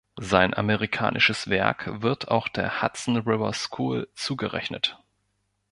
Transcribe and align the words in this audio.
Sein 0.19 0.55
amerikanisches 0.55 1.47
Werk 1.47 2.01
wird 2.01 2.29
auch 2.29 2.47
der 2.47 2.81
Hudson 2.81 3.17
River 3.17 3.53
School 3.53 4.09
zugerechnet. 4.15 4.97